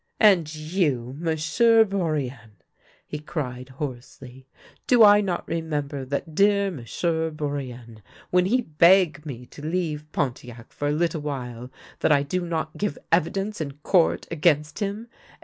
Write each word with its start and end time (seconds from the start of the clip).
"And 0.33 0.51
you, 0.55 1.13
M'sieu' 1.19 1.85
Bourienne!" 1.85 2.55
he 3.07 3.19
cried 3.19 3.69
hoarsely." 3.69 4.47
Do 4.87 5.03
I 5.03 5.21
not 5.21 5.47
remember 5.47 6.05
that 6.05 6.33
dear 6.33 6.71
M'sieu' 6.71 7.29
Bourienne, 7.29 8.01
when 8.31 8.47
he 8.47 8.61
beg 8.61 9.23
me 9.27 9.45
to 9.45 9.61
leave 9.61 10.11
Pontiac 10.11 10.73
for 10.73 10.87
a 10.87 10.91
little 10.91 11.21
while 11.21 11.69
that 11.99 12.11
I 12.11 12.23
do 12.23 12.43
not 12.43 12.77
give 12.77 12.97
evidence 13.11 13.61
in 13.61 13.73
court 13.83 14.27
against 14.31 14.79
him 14.79 15.07